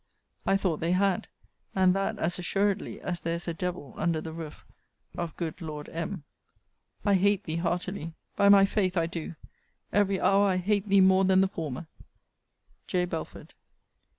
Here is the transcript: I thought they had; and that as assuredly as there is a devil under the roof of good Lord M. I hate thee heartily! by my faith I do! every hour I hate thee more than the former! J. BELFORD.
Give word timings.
I 0.47 0.57
thought 0.57 0.79
they 0.79 0.93
had; 0.93 1.27
and 1.75 1.95
that 1.95 2.17
as 2.17 2.39
assuredly 2.39 2.99
as 3.01 3.21
there 3.21 3.35
is 3.35 3.47
a 3.47 3.53
devil 3.53 3.93
under 3.97 4.19
the 4.19 4.33
roof 4.33 4.65
of 5.15 5.37
good 5.37 5.61
Lord 5.61 5.89
M. 5.89 6.23
I 7.05 7.13
hate 7.13 7.43
thee 7.43 7.57
heartily! 7.57 8.15
by 8.35 8.49
my 8.49 8.65
faith 8.65 8.97
I 8.97 9.05
do! 9.05 9.35
every 9.93 10.19
hour 10.19 10.47
I 10.47 10.57
hate 10.57 10.89
thee 10.89 11.01
more 11.01 11.23
than 11.25 11.41
the 11.41 11.47
former! 11.47 11.85
J. 12.87 13.05
BELFORD. 13.05 13.53